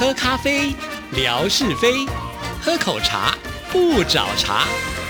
[0.00, 0.74] 喝咖啡，
[1.12, 2.08] 聊是非；
[2.62, 3.36] 喝口茶，
[3.70, 4.64] 不找茬。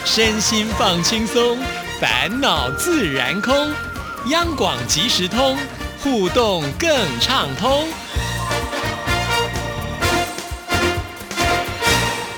[0.05, 1.57] 身心放轻松，
[2.01, 3.55] 烦恼自然空。
[4.31, 5.57] 央广即时通，
[6.03, 6.91] 互动更
[7.21, 7.87] 畅通。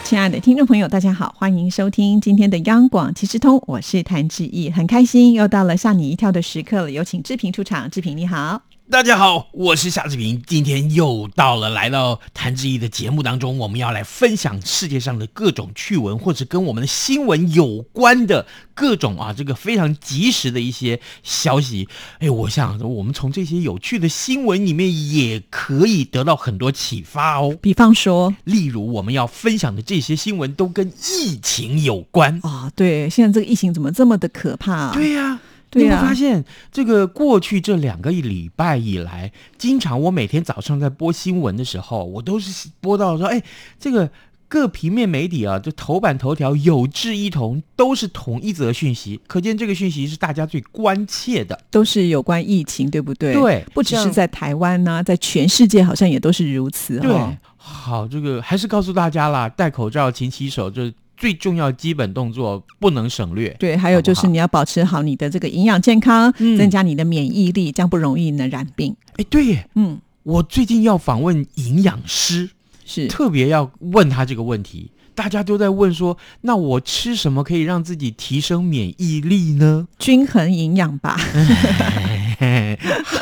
[0.04, 6.90] 亲爱的听众朋友，大家好，欢迎收听今天的央广即时通，我是谭志毅，很开心又到了吓你一跳的时刻了。
[6.90, 8.60] 有请志平出场，志平你好。
[8.90, 18.44] 大家好，我是夏志平，今天又到了来到谭志毅的节目当中，我们要来分享世界上的各种趣闻，或者跟我们的新闻有关的
[18.74, 21.88] 各种啊，这个非常及时的一些消息。
[22.18, 27.56] 哎，我想我们从这些有趣的新闻里面也可以得到很多启发哦。
[27.62, 32.70] 比方说，例如我们要分享的这些新闻都跟疫情有关啊。
[32.76, 34.92] 对，现在这个疫情怎么这么的可怕？
[34.92, 35.40] 对呀。
[35.74, 43.42] 你会发现，这个过去这两个礼拜以来，经常我每天早上在播新闻的时候，我都是播到说，哎，
[43.78, 44.10] 这个
[44.48, 53.32] 各平面媒体啊，就头版头条有志一同，都是同一则讯息，可见这个讯息是大家最关切的，都是有关疫情，对不对？
[53.32, 56.98] 对，不只是在台湾呢，在全世界好像也都是如此。
[56.98, 60.92] 对，好，这个还是告诉大家啦，戴口罩、勤洗手，就。
[61.22, 63.48] 最重要基本动作不能省略。
[63.56, 68.96] 对，还有就是你要保持好你的这个营养健康，增加你的免疫力，这样不容易呢染病。
[69.18, 72.50] 哎，对耶，嗯，我最近要访问营养师，
[72.84, 74.90] 是特别要问他这个问题。
[75.14, 79.86] 大家都在问说，那我吃什么可以让自己提升免疫力呢？
[80.00, 81.16] 均衡营养吧。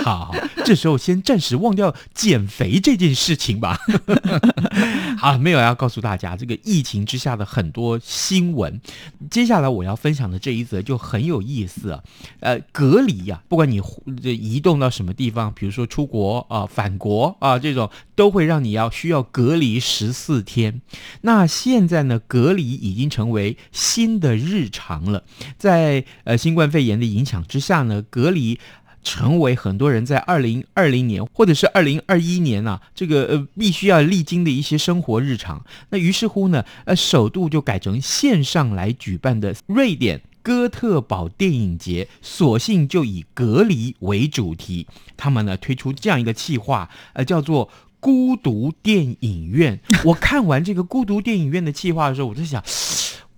[0.05, 3.78] 好，这时候先暂时忘掉减肥这件事情吧。
[5.19, 8.80] 好，没有要告诉大家这个疫情之下的很多新闻。
[9.30, 12.02] 接下来我要分享的这一则就很有意思啊。
[12.41, 13.80] 呃，隔离呀，不管你
[14.22, 20.80] 移动到什么地方，比如说出国啊、返国啊这种，都会让你要需要隔离十四天。
[21.20, 25.24] 那现在呢，隔离已经成为新的日常了。
[25.58, 28.58] 在呃新冠肺炎的影响之下呢，隔离。
[29.02, 35.64] 成为很多人在二零二零年或者是二零二一年啊，这个呃必须要历经的一些生活日常。
[35.88, 44.86] 那于是乎呢，呃，首度就改成线上来举办的瑞典哥特堡电影节，索性就以隔离为主题。
[45.17, 49.80] 他们呢推出这样一个企划，呃，叫做孤独电影院。
[50.05, 52.62] 我看完这个孤独电影院的企划的时候，我在想。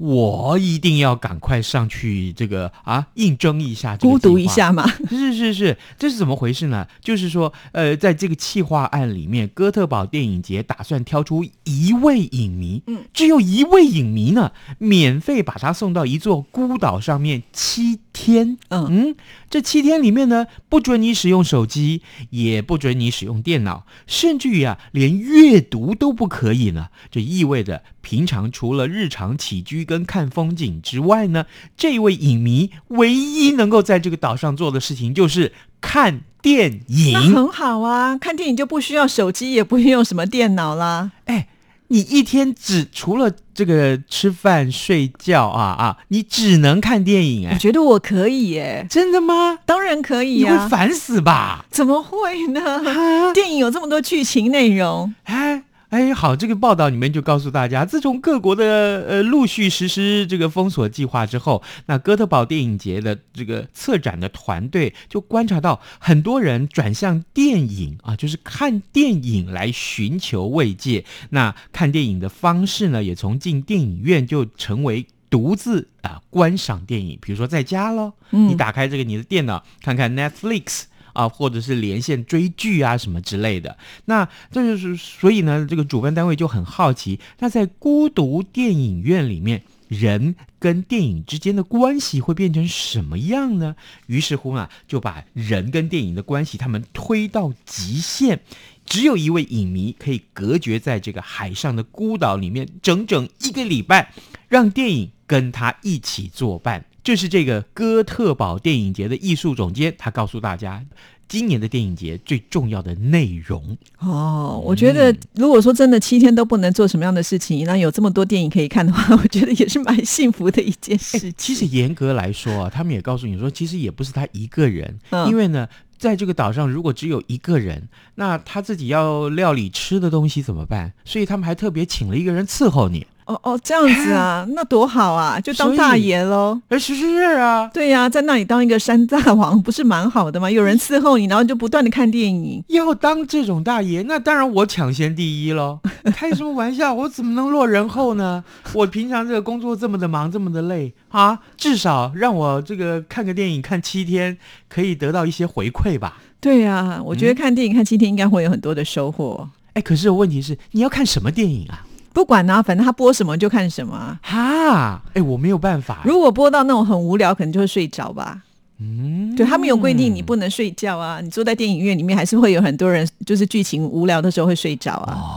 [0.02, 4.84] 我一定要赶快上去，这个啊，应征一下，孤独一下嘛。
[5.08, 6.88] 是是是，这是怎么回事呢？
[7.00, 18.58] 就是说，呃，在这个企划案里面，哥特堡电影节打算挑出一位影迷，嗯，只有一位影迷呢，免费把他送到一座孤岛上面七天。
[18.70, 19.16] 嗯嗯，
[19.48, 26.88] 这七天里面呢，不准你使用手机，也不准你使用电脑，甚至于啊，连阅读都不可以呢。
[27.08, 27.84] 这意味着。
[28.02, 31.46] 平常除了日常起居跟看风景之外呢，
[31.76, 37.12] 这位影迷唯一能够在这个岛上做的事情就是看电影。
[37.12, 41.12] 那很好啊，看电影就不需要手机，也不用什么电脑啦。
[41.26, 41.48] 哎，
[41.88, 47.54] 你一天只除了这个吃饭睡觉啊啊，你只能看电影哎？
[47.54, 49.58] 我觉得我可以耶，真的吗？
[49.64, 51.64] 当然可以啊，你会烦死吧？
[51.70, 53.32] 怎么会呢？
[53.32, 55.62] 电影有这么多剧情内容，哎。
[55.92, 71.04] 哎，好，这个报道里面就告诉大家，自从各国的呃陆续实施这个封锁计划之后，那哥特堡电影节的这个策展的团队就观察到，很多人转向电影啊，就是看电影来寻求慰藉。
[71.28, 80.84] 那看电影的方式呢，也从进电影院就成为独自啊观赏电影，比如说在家喽，你打开这个你的电脑看看 Netflix。
[81.12, 93.76] 啊，或者是连线追剧啊什么之类的，那这就是所以呢，这个主办单位就很好奇，那在孤独电影院里面，人跟电影之间的关系会变成什么样呢？
[94.06, 98.40] 于是乎呢，就把人跟电影的关系他们推到极限，
[98.86, 104.12] 只有一位影迷可以隔绝在这个海上的孤岛里面整整一个礼拜，
[104.48, 106.84] 让电影跟他一起作伴。
[107.02, 110.84] 就是这个哥特堡电影节的艺术总监，他告诉大家，
[111.28, 114.62] 今年的电影节最重要的内容哦。
[114.64, 121.32] 我觉得，如果说真的七天都不能做什么样的事情，那有这么多电影可以看的话，我觉得也是蛮幸福的一件事。
[121.32, 125.68] 其实严格来说啊，他们也告诉你说，其实也不是他一个人，因为呢，
[125.98, 130.92] 在这个岛上如果只有一个人，那他自己要料理吃的东西怎么办？
[131.04, 133.06] 所以他们还特别请了一个人伺候你。
[133.26, 136.60] 哦哦，这样子啊，那多好啊，就当大爷喽。
[136.68, 140.50] 哎，是是是啊，对呀、在那里当一个山大王，不是蛮好的吗？
[140.50, 142.62] 有人伺候你，然后就不断的看电影。
[142.68, 145.78] 要当这种大爷，那当然我抢先第一喽。
[146.16, 146.92] 开什么玩笑？
[146.92, 148.42] 我怎么能落人后呢？
[148.74, 154.36] 我平常这个工作这么的忙，这么的累啊，至少让我这个看个电影看七天，
[154.68, 156.18] 可以得到一些回馈吧。
[156.40, 159.48] 对呀、我觉得看电影看七天应该会有很多的收获。
[159.74, 161.86] 哎，可是问题是，你要看什么电影啊？
[162.14, 164.18] 不管呢、反正他播什么就看什么啊。
[164.22, 166.02] 哈，哎，我没有办法。
[166.04, 168.42] 如果播到那种很无聊，可能就会睡着吧。
[168.78, 171.20] 嗯，对他们有规定，你不能睡觉啊。
[171.20, 175.14] 你坐在电影院里面，还是会有很多人，就是剧情无聊的时候会睡着啊。
[175.14, 175.30] 哦，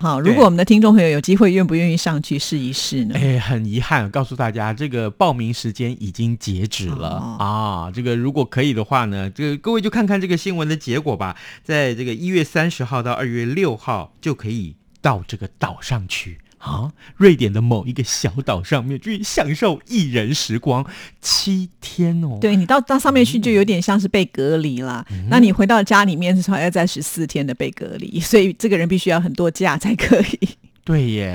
[0.00, 3.14] 好，如果我们的听众朋友有机会，愿不愿意上去试一试呢？
[3.14, 7.92] 哎，很遗憾，告诉大家，这个报名时间已经截止了、哦啊！
[7.94, 11.36] 这个如果可以的话呢，这个各位就看看这个新闻的结果吧。
[11.62, 20.84] 在这个一月三十号到二月六号就可以到这个岛上去啊，瑞典的某一个小岛上面去享受一人时光
[21.22, 22.36] 七天哦。
[22.40, 25.04] 对你到到上面去，就有点像是被隔离啦。
[25.30, 30.48] 那你回到家里面的时候，还要在十四天的被隔离， 所以这个人必须要很多假才可以。
[30.84, 31.34] 对耶，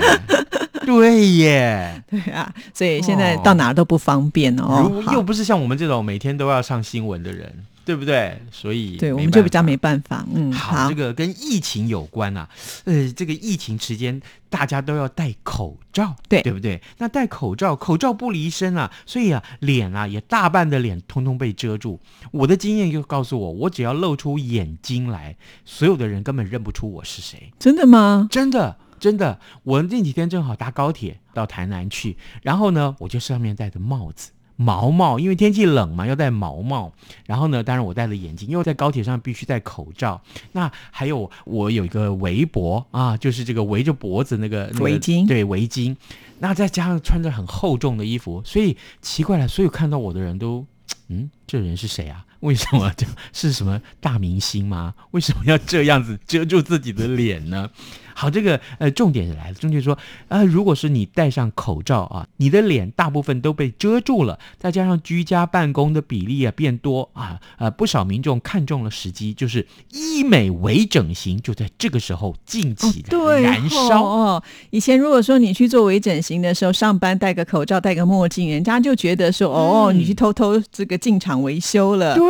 [0.86, 2.04] 对耶。
[2.10, 5.04] 对啊，所以现在到哪儿都不方便哦。
[5.12, 7.52] 又不是像我们这种每天都要上新闻的人，
[7.86, 8.42] 对不对？
[8.52, 10.26] 所以对，我们就比较没办法。
[10.34, 12.50] 嗯，好，这个跟疫情有关啊，
[12.86, 16.82] 呃，这个疫情期间大家都要戴口罩，对对不对？
[16.98, 22.00] 那戴口罩，口罩不离身啊，所以啊，脸啊也大半的脸通通被遮住。
[22.32, 27.54] 我的经验就告诉我，我只要露出眼睛来，所有的人根本认不出我是谁。
[27.60, 28.28] 真的吗？
[28.32, 34.32] 真的，真的，我那几天正好搭高铁到台南去，然后呢，我就上面戴着帽子。
[34.56, 36.94] 毛帽，因为天气冷嘛，要戴毛帽。
[37.26, 40.22] 然后呢，当然我戴了眼镜，因为在高铁上必须戴口罩。
[40.54, 45.96] 那还有我有一个围脖啊，就是这个围着脖子那个、那个围巾对围巾。
[46.40, 50.66] 那再加上穿着很厚重的衣服，所以奇怪了，所有看到我的人都，
[51.08, 52.26] 嗯，这人是谁啊？
[52.42, 54.94] 为什么 就是什么大明星吗？
[55.12, 57.70] 为什么要这样子遮住自己的脸呢？
[58.18, 59.98] 好，这个呃，重点来了，重点说，
[60.30, 74.02] 呃，如果是你戴上口罩啊，你的脸大部分都被遮住了，再加上居家办公的比例啊变多啊，呃，不少民众看中了时机，就是医美微整形，就在这个时候尽起来对，燃烧。
[74.02, 74.44] 哦。
[74.70, 82.16] 以前如果说你去做微整形的时候，上班戴个口罩、戴个墨镜，人家就觉得说，哦，嗯你去偷偷这个进场维修了。
[82.16, 82.24] 对，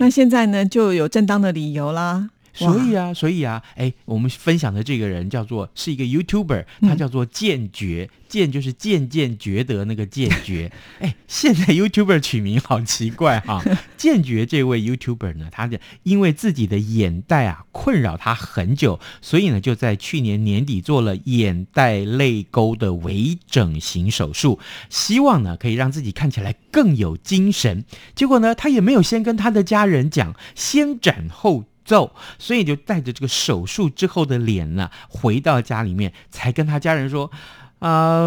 [0.00, 2.30] 那现在呢，就有正当的理由啦。
[2.56, 10.72] 所以啊，所以啊，哎，我们分享的这个人叫做是一个 YouTuber，他叫做剑觉，剑就是渐渐觉得那个剑觉。
[11.00, 13.62] 哎，现在 YouTuber 取名好奇怪哈、
[13.96, 27.84] 剑觉这位 YouTuber 呢，他的因为自己的眼袋啊困扰他很久，所以呢就在去年年底做了眼袋泪沟的微整形手术，希望呢可以让自己看起来更有精神。
[28.14, 37.30] 结果呢，他也没有先跟他的家人讲，先斩后奏，所以就带着这个手术之后的脸呢，回到家里面，才跟他家人说。
[37.78, 38.18] 啊、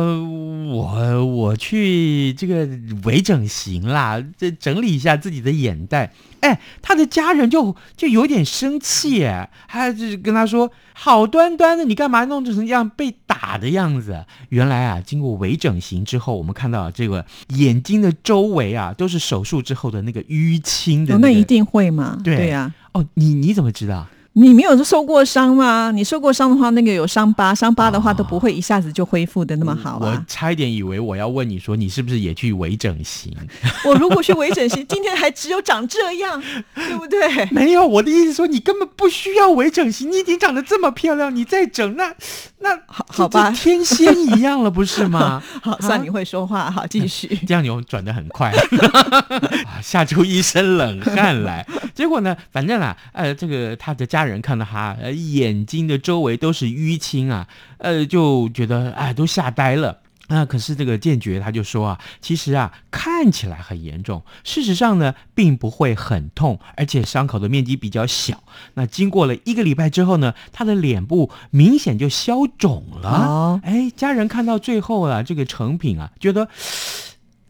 [0.67, 2.69] 我我去这个
[3.03, 6.13] 微整形啦，这整理一下自己的眼袋。
[6.41, 14.23] 哎，他的家人就就有点生气，哎，还就是跟他说，好端端的，你干嘛弄成这样被打的样子？
[14.49, 22.17] 原来啊，经过微整形之后，我们看到这个眼睛的周围啊，都是手术之后的那个淤青的、哦，那个那一定会吗？
[22.23, 24.07] 对呀、哦，你你怎么知道？
[24.39, 25.91] 你没有受过伤吗？
[25.93, 30.25] 你受过伤的话，那个有伤疤，伤疤的话都不会一下子就恢复的那么好我啊。
[30.29, 33.35] 差一点以为我要问你说，你是不是也去微整形？
[33.83, 36.41] 我如果去微整形，今天还只有长这样，
[36.73, 37.19] 对不对？
[37.51, 42.13] 没有，我的意思说，你根本不需要微整形，你已经长得这么漂亮，你再整那
[42.59, 45.43] 那好好吧天仙一样了，不是吗？
[45.61, 47.27] 好，算你会说话，好，继续。
[47.45, 51.65] 这样你转的很快，啊吓出一身冷汗来。
[51.93, 57.47] 结果呢，反正啊，呃，这个他的家人看到他，呃，眼睛的周围都是淤青啊，
[57.79, 59.99] 呃，就觉得哎，都吓呆了。
[60.27, 68.43] 那、可是这个剑觉他就说啊，其实啊看起来很严重，事实上呢并不会很痛，而且伤口的面积比较小。
[68.75, 73.09] 那经过了一个礼拜之后呢，他的脸部明显就消肿了。
[73.09, 76.47] 哦哎，家人看到最后啊，这个成品啊，觉得。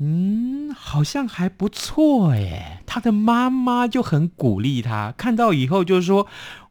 [0.01, 2.81] 嗯，好像还不错哎。
[2.85, 6.25] 他的妈妈就很鼓励他，看到以后就说：“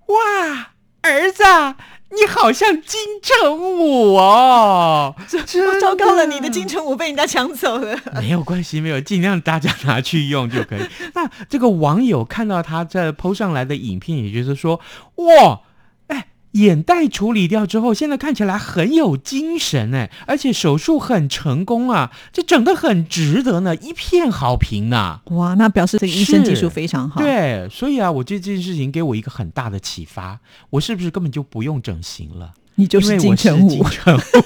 [0.08, 0.72] 哇，
[1.02, 1.76] 儿子啊，
[2.10, 5.14] 你好像金城武哦。
[5.46, 7.98] ”真糟糕了，你的金城武被人家抢走了。
[8.14, 10.80] 没有关系，没有，尽量大家拿去用就可以。
[11.14, 14.80] 那这个网友看到他在 PO 上来的影片，也就是说，
[15.16, 15.60] 哇，哎，
[16.52, 25.20] 眼袋处理掉之后，现在看起来很有精神哎，而且手术很成功啊，这整的很值得呢，一片好评呐。
[25.26, 30.40] 哇，那表示这医生技术非常好。，对，所以啊，我这件事情给我一个很大的启发，
[30.70, 32.52] 我是不是根本就不用整形了？
[32.78, 33.84] 你就是金城武。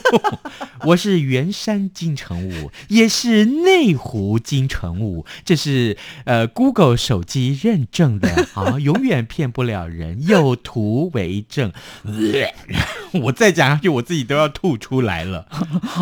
[0.85, 11.71] 我是圆山金城武，也是内湖金城武，这是呃 Google 手机认证的啊，永远骗不了人，有图为证。
[13.23, 15.47] 我再讲下去，我自己都要吐出来了。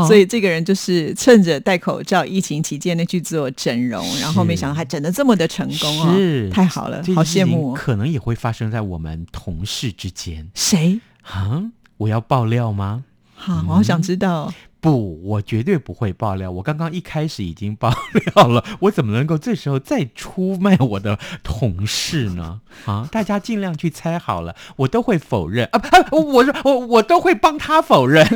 [0.06, 7.76] 所以这个人就是趁着戴口罩、疫情期间呢去做整容，然后没想到还整的这么的成功哦，是太好了，好羡慕哦。
[7.76, 11.00] 可能也会发生在我们同事之间谁？
[11.22, 11.72] 啊？
[12.00, 13.04] 我要爆料吗？
[13.35, 14.52] 好，我好想知道。
[14.80, 16.50] 不，我绝对不会爆料。
[16.50, 17.92] 我刚刚一开始已经爆
[18.34, 22.60] 料了，我怎么能够这时候再出卖我的同事呢？
[22.87, 26.08] 啊，大家尽量去猜好了，我都会否认啊啊！
[26.12, 28.26] 我说我我都会帮他否认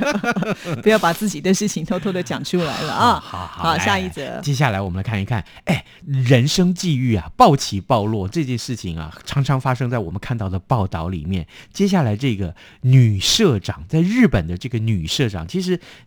[0.82, 3.20] 不要把自己的事情偷偷的讲出来了啊！
[3.20, 4.40] 好好下一则。
[4.40, 11.46] 接下来我们来看一看，哎，人生际遇啊，暴起暴落这件事情啊，常常发生在我们看到的报道里面。
[11.72, 15.65] 接下来这个女社长，在日本的这个女社长，其实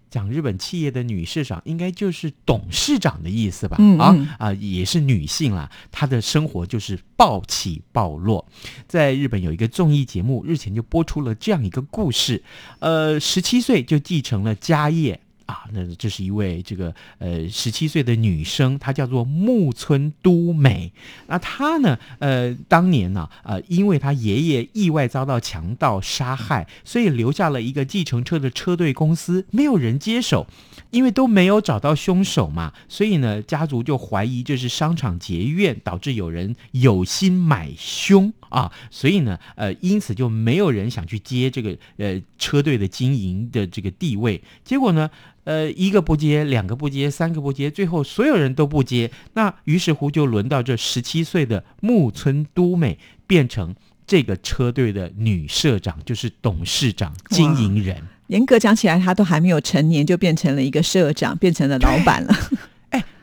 [0.09, 3.77] 讲日本企业的女市长，应该就是董事长的意思吧？
[3.77, 8.45] 啊嗯嗯啊，也是女性啦，她的生活就是暴起暴落。
[8.87, 12.43] 在日本有一个综艺节目，日前就播出了这样一个故事，
[12.79, 15.19] 呃，十七岁就继承了家业。
[15.49, 20.91] 啊，那这是一位这个呃十七岁的女生，她叫做木村都美。
[21.25, 30.45] 那她呢，呃，当年呢，呃，因为她爷爷意外遭到强盗杀害，所以留下了一个计程车的车队公司，没有人接手，
[30.91, 45.09] 因为都没有找到凶手嘛，所以呢，家族就怀疑这是商场结怨，导致有人有心买凶啊，所以呢，呃，因此就没有人想去接这个呃车队的经营的这个地位，结果呢。
[45.45, 49.09] 呃，一个不接，两个不接，三个不接，最后所有人都不接。
[49.33, 53.73] 那于是乎就轮到这十七岁的木村都美变成
[54.05, 57.97] 这个车队的女社长，就是董事长、经营人。
[58.27, 62.35] 严格讲起来，他都还没有成年，就变成了一个社长，变成了老板了。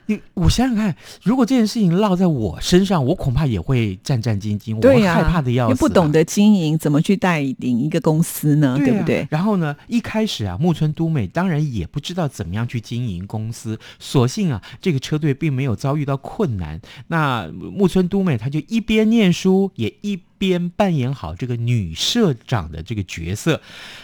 [0.06, 5.76] 你我想想看，如果这件事情落在我身上，我恐怕也会战战兢兢，我害怕的要死、啊。
[5.78, 8.76] 不懂得经营，怎么去带领一个公司呢？
[8.78, 9.26] 对啊不对？
[9.30, 16.80] 然后呢，一开始啊，木村都美当然也不知道怎么样去经营公司，所幸啊，这个车队并没有遭遇到困难。
[17.08, 23.60] 那木村都美他就一边念书，也一边扮演好这个女社长的这个角色。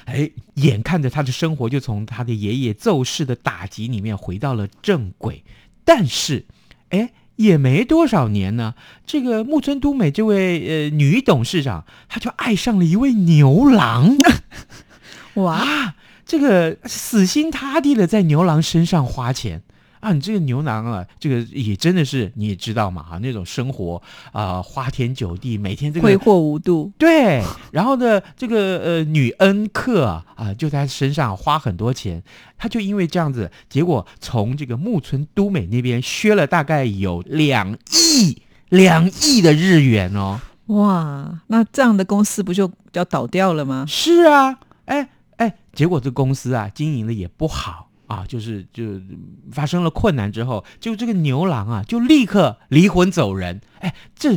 [0.07, 5.45] 哎，眼看着她的生活就从她的爷爷奏事的打击里面回到了正轨，
[5.85, 6.47] 但是，
[6.91, 7.13] 哎。
[7.37, 8.75] 也没多少年呢，
[9.07, 14.17] 这个木村都美这位呃女董事长，她就爱上了一位牛郎。
[15.35, 15.95] 哇，啊，
[16.27, 19.63] 这个死心塌地的在牛郎身上花钱
[20.03, 20.13] 啊！
[20.13, 26.91] 你这个牛郎啊，这个也真的是你也知道嘛，哈，那种生活啊、花天酒地，每天这个挥霍无度。
[26.99, 27.41] 对，
[27.71, 32.21] 然后呢，这个呃女恩客啊、啊就在他身上花很多钱，
[32.59, 40.41] 他就因为这样子，结果从这个木村都美那边削了大概有两亿两亿的日元哦。
[40.67, 43.85] 哇，那这样的公司不就要倒掉了吗？
[43.87, 48.85] 是啊，哎哎，结果这公司啊经营的也不好啊，就是就
[49.51, 54.35] 发生了困难之后，就这个牛郎啊就立刻离婚走人，哎，这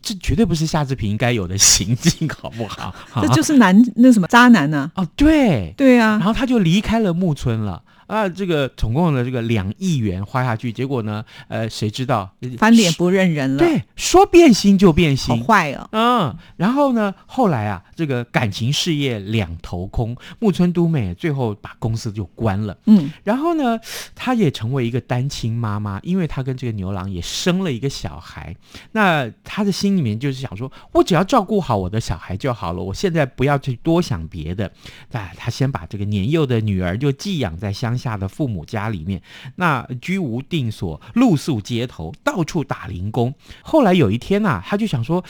[0.00, 2.94] 这绝对不是夏志平应该有的行径， 好不好？
[3.20, 7.82] 这就是男那什么渣男呢、哦，对，对啊然，后他就离开了木村了。
[8.08, 15.88] 啊，这个总共的这个两亿元花下去，结果呢，呃，谁知道翻脸不认人了，对，说变心就变心好，坏哦。
[15.92, 22.76] 嗯，然后呢，后来啊，这个感情事业两头空，木村都美最后把公司就关了。
[22.86, 23.78] 嗯，然后呢，
[24.14, 28.56] 她也成为一个单亲妈妈，因为她跟这个牛郎也生了一个小孩。
[28.92, 34.72] 那她的心里面就是想说，我只要照顾好我的小孩就好了，我现在不要去多想别的。
[35.10, 39.20] 那她先把这个年幼的女儿就寄养在乡下的父母家里面，
[39.56, 43.34] 那居无定所，露宿街头，到处打零工。
[43.62, 45.24] 后来有一天呐、他就想说。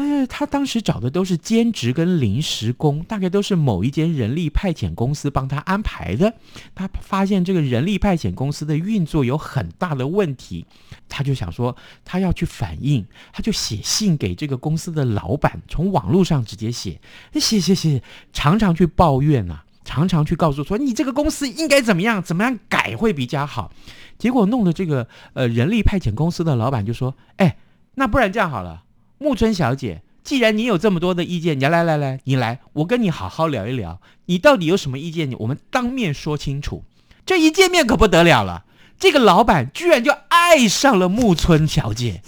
[0.00, 6.34] 但是他当时找的都是兼职跟临时工，大概都是某一间人力派遣公司帮他安排的。
[6.72, 10.64] 他发现这个人力派遣公司的运作有很大的问题，
[11.08, 17.00] 他就想说他要去反映，他就写信给这个公司的老板，从网络上直接写，
[17.32, 18.00] 写写写，
[18.32, 23.72] 常常去抱怨啊，常常去告诉说你这个公司应该怎么样怎么样改会比较好。
[24.18, 27.56] 结果弄得这个呃人力派遣公司的老板就说，哎，
[27.94, 28.82] 那不然这样好了。
[29.16, 35.30] 木村小姐，既然你有这么多的意见，你来来来，你来，我跟你好好聊一聊，你到底有什么意见？
[35.30, 36.84] 你我们当面说清楚。
[37.24, 38.66] 这一见面可不得了了，
[38.98, 42.20] 这个老板居然就爱上了木村小姐，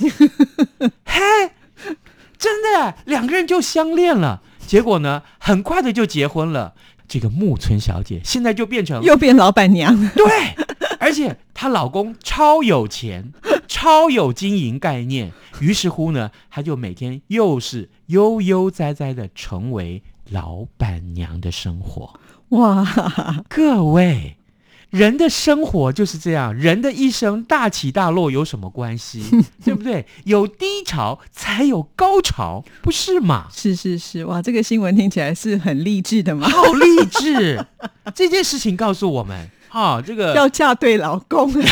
[1.05, 1.21] 嘿，
[2.39, 4.41] 真的，两个人就相恋了。
[4.67, 6.73] 结果呢，很快的就结婚了。
[7.11, 10.13] 这个木村小姐现在就变成又变老板娘了。
[10.15, 10.25] 对，
[11.01, 13.33] 而且她老公超有钱，
[13.67, 15.33] 超有经营概念。
[15.61, 22.15] 于是乎呢，她就每天又是悠悠哉哉的成为老板娘的生活。
[22.51, 22.87] 哇，
[23.49, 24.37] 各位，
[24.91, 29.23] 人的生活就是这样，人的一生大起大落有什么关系？
[29.65, 30.05] 对不对？
[30.25, 33.47] 有低潮才有高潮，不是吗？
[33.53, 36.49] 是是是，哇，这个新闻听起来是很励志的嘛。
[36.49, 37.65] 好励志！
[38.15, 41.53] 这件事情告诉我们，哈、这个要嫁对老公。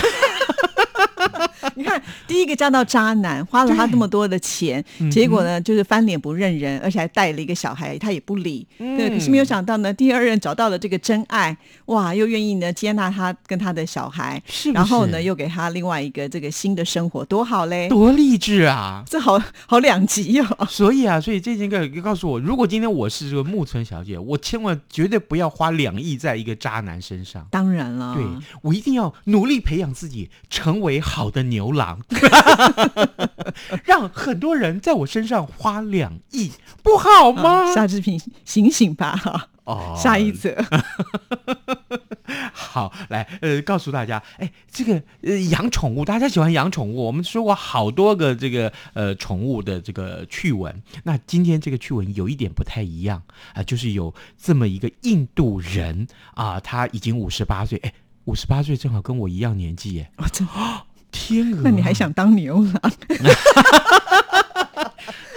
[1.78, 8.66] 你看，第一个嫁到渣男，花了他那么多的钱，嗯结果呢，就是翻脸不认人，而且还带了一个小孩，他也不理。
[8.76, 11.56] 对，可是没有想到呢，第二任找到了这个真爱，
[11.86, 17.88] 哇，又愿意呢接纳他跟他的小孩，是不然后呢又给他另外一个这个新的生活，多好嘞！
[17.88, 19.04] 多励志啊！
[19.06, 20.46] 这好好两极哦。
[20.68, 27.46] 所以啊，所以这件事告诉我，如果今天我是这个木村小姐，我千万绝对不要花两亿在一个渣男身上。
[27.52, 28.24] 当然了，对
[28.62, 32.00] 我一定要努力培养自己，成为好的牛郎，
[33.84, 37.70] 让很多人在我身上花两亿，不好吗？
[37.70, 39.16] 啊夏志平，醒醒吧！
[39.16, 40.56] 哈，哦下一则，
[42.52, 50.82] 好，来，呃，告诉大家，哎，这个呃，养宠物，大家喜欢养宠物，我们说过好多个这个呃宠物的这个趣闻。
[51.04, 53.22] 那今天这个趣闻有一点不太一样
[53.54, 57.92] 啊、就是有这么一个印度人啊，他已经五十八岁，哎，
[58.24, 60.10] 五十八岁正好跟我一样年纪耶，
[61.10, 62.92] 天鹅，那你还想当牛郎？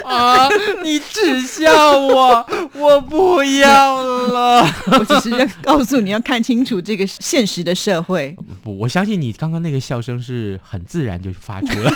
[0.03, 0.49] 啊？
[0.83, 4.61] 你耻笑我， 我不要了。
[4.91, 8.35] 我只是要告诉你要看清楚这个现实的社会。
[8.61, 11.91] 不，我相信你刚刚那个笑声是很自然就发出了。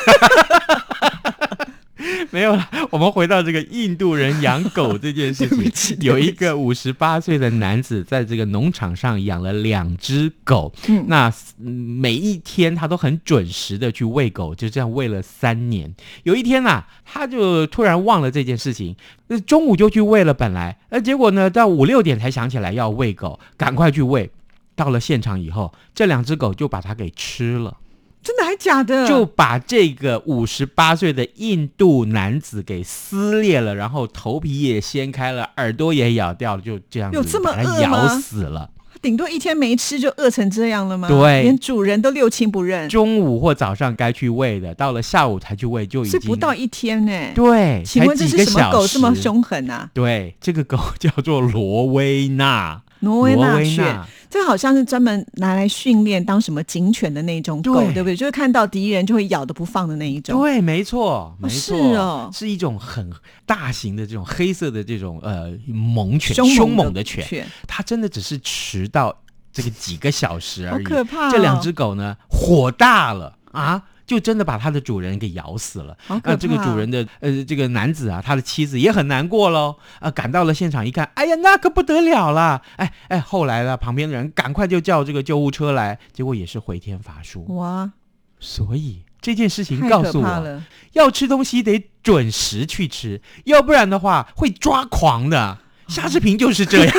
[2.32, 5.98] 没有了，我们回到这个印度人养狗这件事情。
[6.02, 15.94] 有一个五十八岁的男子在这个农场上养了两只狗，嗯那、嗯每一天他都很准时的去喂狗，就这样喂了三年。
[16.24, 18.96] 有一天呐、他就突然忘了这件事情，
[19.28, 24.30] 那中午就去喂了，本来，那，结果呢，到五六点才想起来要喂狗，赶快去喂。
[24.76, 27.78] 到了现场以后，这两只狗就把它给吃了。
[28.26, 29.08] 真的还假的？
[29.08, 38.72] 就把这个五十八岁的印度男子给撕裂了，然后头皮也掀开了，耳朵也咬掉了，就这样子有这么把它咬死了。
[39.02, 41.08] 顶多一天没吃就饿成这样了吗？
[41.08, 47.12] 对连主人都六亲不认，中午或早上该去喂的，到了下午才去喂，就已经是不到一天呢。
[47.36, 49.14] 对，请问这是什么狗这么？
[49.14, 49.92] 凶狠啊？
[49.94, 53.98] 对，这个狗叫做罗威纳，挪威犬，
[54.30, 58.16] 这好像是专门拿来训练当什么警犬的那种狗，对对不对？
[58.16, 60.42] 就是看到敌人就会咬的不放的那一种。
[60.42, 63.10] 对，没错，没是错，哦是一种很
[63.46, 67.48] 大型的这种黑色的这种呃猛犬，凶凶猛猛的犬。
[67.68, 69.16] 它真的只是迟到
[69.54, 70.84] 这个几个小时而已。
[70.84, 73.82] 好可怕哦这两只狗呢，火大了啊！
[74.06, 75.98] 就真的把它的主人给咬死了。
[76.24, 79.76] 那这个主人的呃，这个男子啊，他的妻子也很难过喽。
[80.00, 82.62] 啊，赶到了现场一看，哎呀，那可不得了啦！
[82.76, 87.46] 哎哎，后来呢，旁边的人赶快就叫这个救护车来，结果也是回天乏术。
[87.56, 87.92] 哇，
[88.40, 90.62] 所以这件事情告诉我，
[90.94, 95.60] 要吃东西得准时去吃，要不然的话会抓狂的。
[95.88, 96.94] 夏志平就是这样。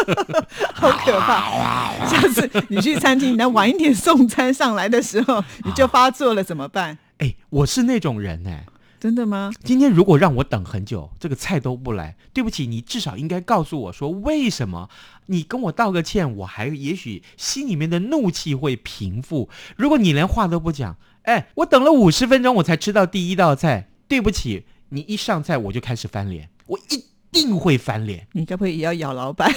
[0.74, 2.06] 好可怕！
[2.06, 6.98] 下次你去餐厅，你要晚一点送餐上来的时候，你就发作了，怎么办？
[7.18, 8.66] 哎，我是那种人哎、
[8.98, 9.52] 真的吗？
[9.62, 14.88] 今天如果让我等很久，这个菜都不来，对不起，你至少应该告诉我说为什么。
[15.26, 19.48] 你跟我道个歉，我还也许心里面的怒气会平复。
[19.76, 28.26] 如果你连话都不讲，哎，我等了五十分钟我才吃到第一道菜，对不起，你一上菜我就开始翻脸，我一定会翻脸。
[28.32, 29.52] 你该不会也要咬老板？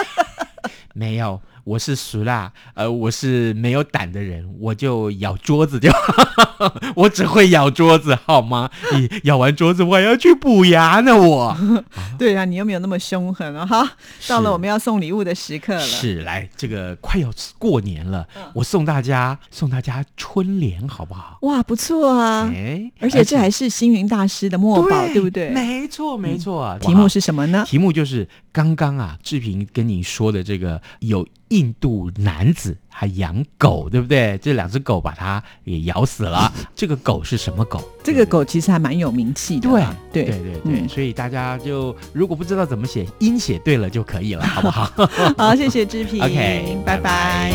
[0.94, 8.70] 没有，我是俗辣，呃，我是没有胆的人，我就咬桌子就好， 我只会咬桌子，好吗？
[8.92, 11.56] 你咬完桌子，我还要去补牙呢，我。
[12.18, 13.64] 对啊，你又没有那么凶狠啊！
[13.64, 13.92] 哈，
[14.28, 15.80] 到了我们要送礼物的时刻了。
[15.80, 21.38] 是，来，这个快要过年了，我送大家送大家春联，好不好？
[21.42, 22.50] 哇，不错啊！
[22.54, 25.50] 哎，而且这还是星云大师的墨宝，对不对？
[25.50, 26.76] 嗯没错，没错。
[26.80, 27.64] 题目是什么呢？
[27.66, 34.38] 题目就是刚刚啊，志平跟你说的这个有印度男子还养狗，对不对？
[34.38, 36.52] 这两只狗把他也咬死了。
[36.74, 37.82] 这个狗是什么狗？
[38.02, 44.90] 这个狗其实还蛮有名气的对啦，对对对所以大家就如果不知道怎么写，音写对了就可以了，好不好？
[45.36, 47.52] 好，谢谢志平 OK，拜拜